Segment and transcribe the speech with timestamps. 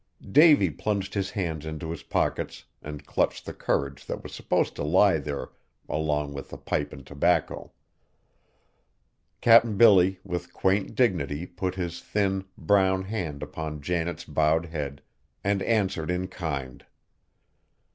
[0.31, 4.83] Davy plunged his hands into his pockets and clutched the courage that was supposed to
[4.83, 5.51] lie there
[5.87, 7.71] along with the pipe and tobacco.
[9.41, 15.03] Cap'n Billy with quaint dignity put his thin, brown hand upon Janet's bowed head,
[15.43, 16.83] and answered in kind.